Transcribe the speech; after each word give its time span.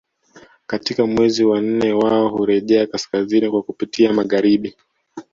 Katika 0.67 1.05
mwezi 1.05 1.43
wa 1.43 1.61
nne 1.61 1.93
wao 1.93 2.27
hurejea 2.29 2.87
kaskazini 2.87 3.49
kwa 3.51 3.63
kupitia 3.63 4.13
magharibi 4.13 4.75